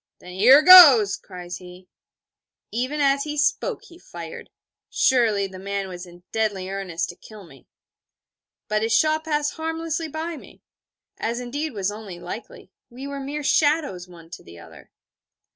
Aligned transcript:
'Then 0.17 0.33
here 0.33 0.63
goes!' 0.63 1.15
cries 1.15 1.57
he. 1.57 1.87
Even 2.71 2.99
as 2.99 3.23
he 3.23 3.37
spoke, 3.37 3.83
he 3.83 3.99
fired. 3.99 4.49
Surely, 4.89 5.45
the 5.45 5.59
man 5.59 5.87
was 5.87 6.07
in 6.07 6.23
deadly 6.31 6.67
earnest 6.71 7.07
to 7.09 7.15
kill 7.15 7.43
me. 7.45 7.67
But 8.67 8.81
his 8.81 8.95
shot 8.97 9.25
passed 9.25 9.53
harmlessly 9.57 10.07
by 10.07 10.37
me: 10.37 10.63
as 11.19 11.39
indeed 11.39 11.73
was 11.73 11.91
only 11.91 12.19
likely: 12.19 12.71
we 12.89 13.05
were 13.05 13.19
mere 13.19 13.43
shadows 13.43 14.07
one 14.07 14.31
to 14.31 14.43
the 14.43 14.57
other. 14.57 14.89